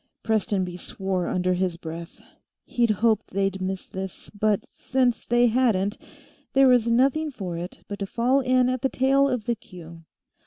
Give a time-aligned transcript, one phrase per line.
[0.23, 2.21] Prestonby swore under his breath.
[2.65, 5.99] He'd hoped they'd miss this, but since they hadn't,
[6.53, 10.03] there was nothing for it but to fall in at the tail of the queue.